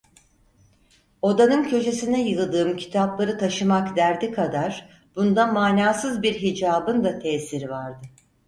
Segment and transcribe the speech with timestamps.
[1.21, 8.05] Odanın köşesine yığdığım kitapları taşımak derdi kadar, bunda manasız bir hicabın da tesiri vardı.